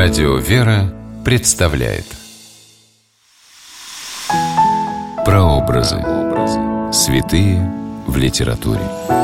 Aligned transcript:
Радио 0.00 0.36
«Вера» 0.36 0.94
представляет 1.24 2.06
Прообразы. 5.24 5.96
Святые 6.92 7.68
в 8.06 8.16
литературе. 8.16 9.17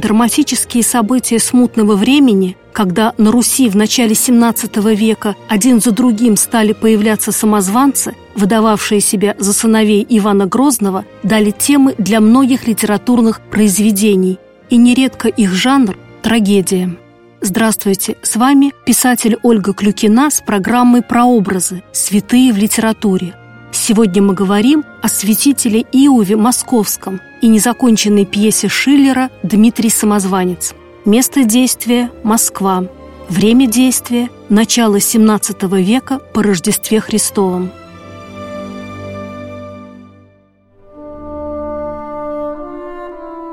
Драматические 0.00 0.82
события 0.82 1.38
смутного 1.38 1.94
времени, 1.94 2.56
когда 2.72 3.12
на 3.18 3.30
Руси 3.30 3.68
в 3.68 3.76
начале 3.76 4.12
XVII 4.12 4.94
века 4.94 5.36
один 5.46 5.78
за 5.82 5.90
другим 5.90 6.38
стали 6.38 6.72
появляться 6.72 7.32
самозванцы, 7.32 8.14
выдававшие 8.34 9.02
себя 9.02 9.36
за 9.38 9.52
сыновей 9.52 10.06
Ивана 10.08 10.46
Грозного, 10.46 11.04
дали 11.22 11.50
темы 11.50 11.94
для 11.98 12.20
многих 12.20 12.66
литературных 12.66 13.42
произведений, 13.42 14.38
и 14.70 14.78
нередко 14.78 15.28
их 15.28 15.52
жанр– 15.52 15.98
трагедия. 16.22 16.96
Здравствуйте, 17.42 18.16
с 18.22 18.36
вами 18.36 18.72
писатель 18.86 19.36
Ольга 19.42 19.74
Клюкина 19.74 20.30
с 20.30 20.40
программой 20.40 21.02
«Прообразы. 21.02 21.82
Святые 21.92 22.54
в 22.54 22.56
литературе». 22.56 23.34
Сегодня 23.82 24.20
мы 24.20 24.34
говорим 24.34 24.84
о 25.00 25.08
святителе 25.08 25.80
Иове 25.80 26.36
Московском 26.36 27.18
и 27.40 27.48
незаконченной 27.48 28.26
пьесе 28.26 28.68
Шиллера 28.68 29.30
«Дмитрий 29.42 29.88
Самозванец». 29.88 30.74
Место 31.06 31.44
действия– 31.44 32.12
Москва. 32.22 32.84
Время 33.30 33.66
действия– 33.66 34.28
начало 34.50 34.96
XVII 34.96 35.82
века 35.82 36.18
по 36.18 36.42
Рождестве 36.42 37.00
Христовом. 37.00 37.70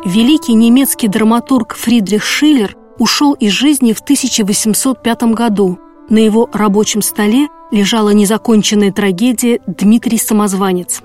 Великий 0.03 0.55
немецкий 0.55 1.07
драматург 1.07 1.73
Фридрих 1.73 2.25
Шиллер 2.25 2.75
ушел 2.99 3.31
из 3.31 3.53
жизни 3.53 3.93
в 3.93 4.01
1805 4.01 5.23
году. 5.33 5.79
На 6.09 6.19
его 6.19 6.49
рабочем 6.53 7.01
столе 7.01 7.47
лежала 7.71 8.11
незаконченная 8.11 8.91
трагедия 8.91 9.59
«Дмитрий 9.67 10.17
Самозванец». 10.17 11.01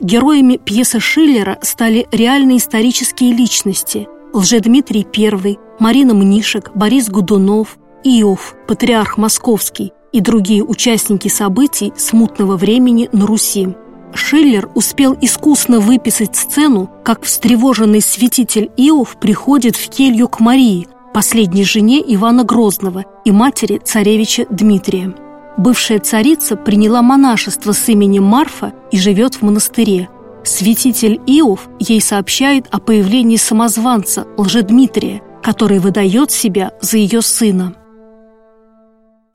Героями 0.00 0.56
пьесы 0.56 1.00
Шиллера 1.00 1.58
стали 1.62 2.06
реальные 2.12 2.58
исторические 2.58 3.32
личности– 3.32 4.08
Лжедмитрий 4.32 5.06
I, 5.16 5.58
Марина 5.78 6.12
Мнишек, 6.12 6.72
Борис 6.74 7.08
Гудунов, 7.08 7.78
Иов, 8.02 8.56
патриарх 8.66 9.16
Московский 9.16 9.92
и 10.12 10.20
другие 10.20 10.64
участники 10.64 11.28
событий 11.28 11.92
смутного 11.96 12.56
времени 12.56 13.08
на 13.12 13.26
Руси. 13.26 13.74
Шиллер 14.12 14.68
успел 14.74 15.16
искусно 15.20 15.80
выписать 15.80 16.36
сцену, 16.36 16.90
как 17.04 17.22
встревоженный 17.22 18.00
святитель 18.00 18.70
Иов 18.76 19.16
приходит 19.20 19.76
в 19.76 19.88
келью 19.88 20.28
к 20.28 20.40
Марии, 20.40 20.88
последней 21.14 21.64
жене 21.64 22.02
Ивана 22.04 22.42
Грозного 22.42 23.04
и 23.24 23.30
матери 23.30 23.80
царевича 23.82 24.46
Дмитрия. 24.50 25.14
Бывшая 25.56 26.00
царица 26.00 26.56
приняла 26.56 27.02
монашество 27.02 27.70
с 27.70 27.88
именем 27.88 28.24
Марфа 28.24 28.74
и 28.90 28.98
живет 28.98 29.36
в 29.36 29.42
монастыре. 29.42 30.08
Святитель 30.44 31.20
Иов 31.26 31.68
ей 31.78 32.00
сообщает 32.00 32.66
о 32.72 32.80
появлении 32.80 33.36
самозванца 33.36 34.26
Лжедмитрия, 34.36 35.22
который 35.42 35.78
выдает 35.78 36.32
себя 36.32 36.72
за 36.82 36.98
ее 36.98 37.22
сына. 37.22 37.76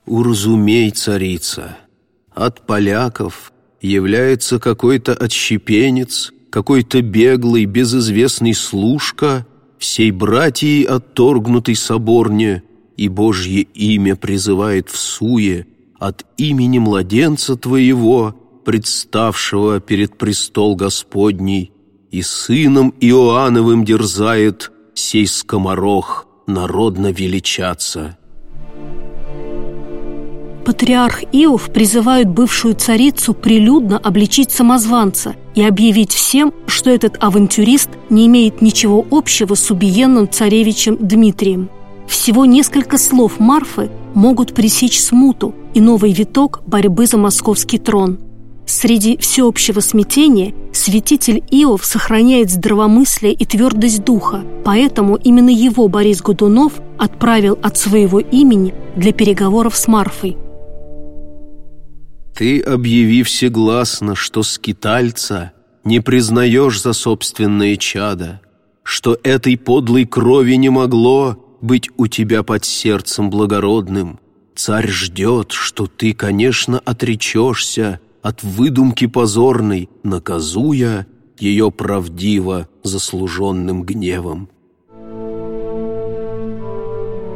«Уразумей, 0.06 0.92
царица, 0.92 1.78
от 2.34 2.66
поляков 2.66 3.54
является 3.80 4.60
какой-то 4.60 5.14
отщепенец, 5.14 6.34
какой-то 6.50 7.02
беглый, 7.02 7.64
безызвестный 7.64 8.54
служка, 8.54 9.46
всей 9.80 10.12
братьей 10.12 10.84
отторгнутой 10.84 11.76
соборне, 11.76 12.62
и 12.98 13.08
Божье 13.08 13.62
имя 13.62 14.16
призывает 14.16 14.90
в 14.90 14.98
суе 14.98 15.66
от 15.98 16.26
имени 16.38 16.80
младенца 16.80 17.56
твоего, 17.56 18.36
представшего 18.66 19.80
перед 19.80 20.18
престол 20.18 20.76
Господний, 20.76 21.72
и 22.12 22.22
сыном 22.22 22.94
Иоанновым 23.00 23.86
дерзает 23.86 24.72
сей 24.94 25.26
скоморох 25.26 26.28
народно 26.46 27.12
величаться». 27.12 28.19
Патриарх 30.70 31.24
Иов 31.32 31.72
призывает 31.74 32.30
бывшую 32.30 32.76
царицу 32.76 33.34
прилюдно 33.34 33.98
обличить 33.98 34.52
самозванца 34.52 35.36
и 35.56 35.64
объявить 35.64 36.14
всем, 36.14 36.54
что 36.68 36.92
этот 36.92 37.18
авантюрист 37.20 37.90
не 38.12 38.28
имеет 38.28 38.62
ничего 38.62 39.04
общего 39.10 39.56
с 39.56 39.72
убиенным 39.72 40.30
царевичем 40.30 40.96
Дмитрием. 40.98 41.72
Всего 42.08 42.46
несколько 42.46 43.00
слов 43.00 43.40
Марфы 43.40 43.90
могут 44.14 44.54
пресечь 44.54 45.02
смуту 45.02 45.56
и 45.74 45.82
новый 45.82 46.14
виток 46.14 46.62
борьбы 46.68 47.08
за 47.08 47.18
московский 47.18 47.80
трон. 47.80 48.20
Среди 48.68 49.18
всеобщего 49.18 49.80
смятения 49.80 50.54
святитель 50.72 51.44
Иов 51.50 51.84
сохраняет 51.84 52.52
здравомыслие 52.52 53.34
и 53.34 53.44
твердость 53.44 54.04
духа, 54.04 54.44
поэтому 54.64 55.16
именно 55.16 55.50
его 55.50 55.88
Борис 55.88 56.22
Годунов 56.22 56.74
отправил 57.00 57.58
от 57.64 57.76
своего 57.76 58.20
имени 58.20 58.76
для 58.96 59.14
переговоров 59.14 59.76
с 59.76 59.88
Марфой– 59.88 60.38
ты 62.40 62.62
объяви 62.62 63.24
всегласно, 63.24 64.16
что 64.16 64.44
скитальца 64.44 65.52
не 65.84 66.00
признаешь 66.00 66.82
за 66.82 66.94
собственное 66.94 67.76
чадо, 67.76 68.40
что 68.82 69.18
этой 69.24 69.58
подлой 69.58 70.06
крови 70.06 70.54
не 70.54 70.70
могло 70.70 71.36
быть 71.60 71.90
у 71.98 72.08
тебя 72.08 72.44
под 72.44 72.64
сердцем 72.64 73.30
благородным. 73.30 74.22
Царь 74.56 74.88
ждет, 74.88 75.52
что 75.52 75.86
ты, 75.86 76.14
конечно, 76.14 76.80
отречешься 76.80 78.00
от 78.22 78.42
выдумки 78.42 79.06
позорной, 79.06 79.90
наказуя 80.04 81.08
ее 81.38 81.72
правдиво 81.72 82.70
заслуженным 82.84 83.84
гневом. 83.84 84.48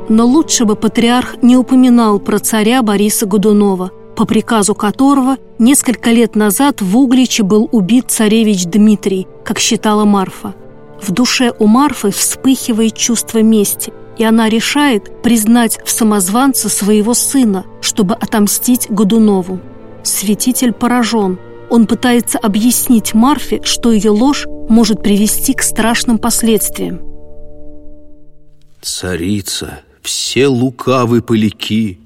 Но 0.08 0.26
лучше 0.26 0.64
бы 0.64 0.78
патриарх 0.78 1.44
не 1.44 1.58
упоминал 1.58 2.22
про 2.22 2.40
царя 2.40 2.82
Бориса 2.82 3.26
Годунова– 3.26 3.92
по 4.16 4.26
приказу 4.26 4.76
которого 4.76 5.38
несколько 5.60 6.12
лет 6.12 6.36
назад 6.36 6.82
в 6.82 6.98
Угличе 6.98 7.44
был 7.44 7.68
убит 7.72 8.06
царевич 8.10 8.66
Дмитрий, 8.66 9.28
как 9.44 9.60
считала 9.60 10.06
Марфа. 10.06 10.54
В 11.02 11.12
душе 11.12 11.54
у 11.60 11.68
Марфы 11.68 12.12
вспыхивает 12.12 12.96
чувство 12.96 13.40
мести, 13.40 13.92
и 14.18 14.24
она 14.24 14.48
решает 14.48 15.22
признать 15.22 15.80
в 15.84 15.90
самозванце 15.90 16.70
своего 16.70 17.14
сына, 17.14 17.66
чтобы 17.82 18.16
отомстить 18.16 18.88
Годунову. 18.90 19.60
Святитель 20.04 20.74
поражен. 20.74 21.40
Он 21.70 21.88
пытается 21.88 22.38
объяснить 22.38 23.14
Марфе, 23.14 23.62
что 23.64 23.92
ее 23.92 24.12
ложь 24.12 24.46
может 24.70 25.02
привести 25.02 25.54
к 25.54 25.64
страшным 25.64 26.20
последствиям. 26.20 27.02
«Царица, 28.82 29.82
все 30.02 30.48
лукавы 30.48 31.22
поляки, 31.22 32.00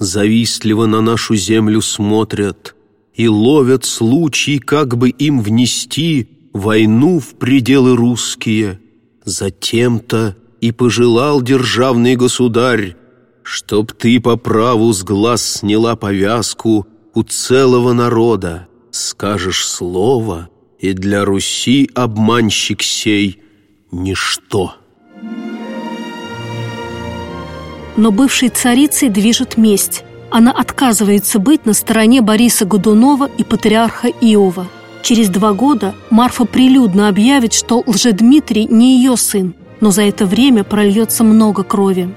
завистливо 0.00 0.86
на 0.86 1.00
нашу 1.02 1.36
землю 1.36 1.80
смотрят 1.80 2.74
и 3.14 3.28
ловят 3.28 3.84
случай, 3.84 4.58
как 4.58 4.96
бы 4.96 5.10
им 5.10 5.42
внести 5.42 6.28
войну 6.52 7.20
в 7.20 7.34
пределы 7.34 7.94
русские. 7.94 8.80
Затем-то 9.24 10.36
и 10.60 10.72
пожелал 10.72 11.42
державный 11.42 12.16
государь, 12.16 12.96
чтоб 13.42 13.92
ты 13.92 14.20
по 14.20 14.36
праву 14.36 14.92
с 14.92 15.02
глаз 15.04 15.58
сняла 15.58 15.96
повязку 15.96 16.86
у 17.14 17.22
целого 17.22 17.92
народа, 17.92 18.68
скажешь 18.90 19.66
слово, 19.66 20.48
и 20.78 20.94
для 20.94 21.24
Руси 21.24 21.90
обманщик 21.94 22.82
сей— 22.82 23.42
ничто». 23.92 24.79
Но 27.96 28.10
бывшей 28.10 28.48
царицей 28.48 29.08
движет 29.08 29.56
месть. 29.56 30.04
Она 30.30 30.52
отказывается 30.52 31.38
быть 31.38 31.66
на 31.66 31.72
стороне 31.72 32.20
Бориса 32.20 32.64
Годунова 32.64 33.28
и 33.36 33.44
патриарха 33.44 34.08
Иова. 34.08 34.68
Через 35.02 35.28
два 35.28 35.52
года 35.52 35.94
Марфа 36.10 36.44
прилюдно 36.44 37.08
объявит, 37.08 37.52
что 37.52 37.82
Лжедмитрий 37.86 38.66
не 38.66 38.98
ее 38.98 39.16
сын, 39.16 39.54
но 39.80 39.90
за 39.90 40.02
это 40.02 40.26
время 40.26 40.62
прольется 40.62 41.24
много 41.24 41.64
крови. 41.64 42.14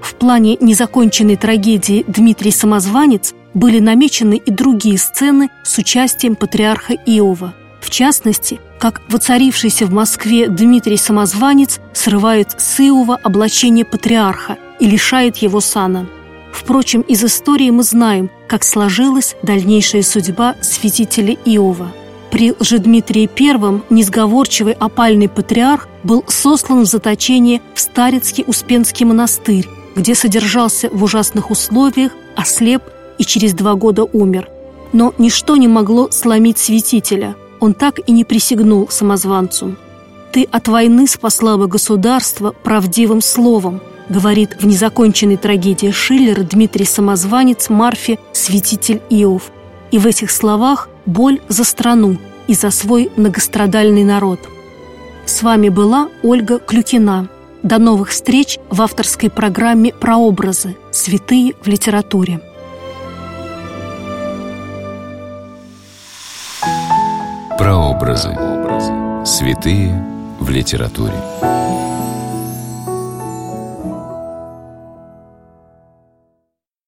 В 0.00 0.14
плане 0.14 0.56
незаконченной 0.60 1.36
трагедии 1.36 2.04
«Дмитрий 2.08 2.50
Самозванец» 2.50 3.34
были 3.54 3.78
намечены 3.78 4.40
и 4.44 4.50
другие 4.50 4.98
сцены 4.98 5.50
с 5.62 5.78
участием 5.78 6.34
патриарха 6.34 6.94
Иова. 6.94 7.54
В 7.80 7.90
частности, 7.90 8.60
как 8.78 9.02
воцарившийся 9.08 9.86
в 9.86 9.92
Москве 9.92 10.48
Дмитрий 10.48 10.96
Самозванец 10.96 11.80
срывает 11.92 12.48
с 12.58 12.80
Иова 12.80 13.18
облачение 13.22 13.84
патриарха 13.84 14.56
и 14.82 14.86
лишает 14.86 15.36
его 15.36 15.60
сана. 15.60 16.08
Впрочем, 16.52 17.02
из 17.02 17.22
истории 17.22 17.70
мы 17.70 17.84
знаем, 17.84 18.28
как 18.48 18.64
сложилась 18.64 19.36
дальнейшая 19.42 20.02
судьба 20.02 20.56
святителя 20.60 21.34
Иова. 21.44 21.92
При 22.32 22.52
Лжедмитрии 22.58 23.30
I 23.38 23.80
несговорчивый 23.90 24.72
опальный 24.72 25.28
патриарх 25.28 25.86
был 26.02 26.24
сослан 26.26 26.82
в 26.82 26.86
заточение 26.86 27.60
в 27.74 27.80
Старецкий 27.80 28.42
Успенский 28.44 29.06
монастырь, 29.06 29.68
где 29.94 30.16
содержался 30.16 30.90
в 30.90 31.04
ужасных 31.04 31.52
условиях, 31.52 32.10
ослеп 32.34 32.82
и 33.18 33.24
через 33.24 33.54
два 33.54 33.74
года 33.74 34.02
умер. 34.02 34.48
Но 34.92 35.14
ничто 35.16 35.56
не 35.56 35.68
могло 35.68 36.10
сломить 36.10 36.58
святителя. 36.58 37.36
Он 37.60 37.72
так 37.72 38.00
и 38.04 38.10
не 38.10 38.24
присягнул 38.24 38.88
самозванцу. 38.88 39.76
«Ты 40.32 40.42
от 40.50 40.66
войны 40.66 41.06
спасла 41.06 41.56
бы 41.56 41.68
государство 41.68 42.52
правдивым 42.64 43.20
словом», 43.20 43.80
говорит 44.08 44.56
в 44.60 44.66
незаконченной 44.66 45.36
трагедии 45.36 45.90
Шиллера 45.90 46.42
Дмитрий 46.42 46.84
Самозванец 46.84 47.68
Марфе 47.68 48.18
«Святитель 48.32 49.00
Иов». 49.10 49.50
И 49.90 49.98
в 49.98 50.06
этих 50.06 50.30
словах 50.30 50.88
боль 51.06 51.40
за 51.48 51.64
страну 51.64 52.16
и 52.46 52.54
за 52.54 52.70
свой 52.70 53.10
многострадальный 53.16 54.04
народ. 54.04 54.40
С 55.26 55.42
вами 55.42 55.68
была 55.68 56.08
Ольга 56.22 56.58
Клюкина. 56.58 57.28
До 57.62 57.78
новых 57.78 58.10
встреч 58.10 58.58
в 58.70 58.82
авторской 58.82 59.30
программе 59.30 59.92
«Прообразы. 59.92 60.76
Святые 60.90 61.54
в 61.62 61.68
литературе». 61.68 62.40
Прообразы. 67.56 68.36
Святые 69.24 70.04
в 70.40 70.50
литературе. 70.50 71.14